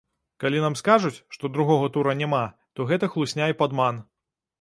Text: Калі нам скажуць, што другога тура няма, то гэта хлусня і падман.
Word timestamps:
Калі 0.43 0.61
нам 0.61 0.77
скажуць, 0.79 1.19
што 1.35 1.51
другога 1.57 1.89
тура 1.97 2.15
няма, 2.21 2.39
то 2.79 2.87
гэта 2.93 3.11
хлусня 3.17 3.51
і 3.53 3.57
падман. 3.61 4.01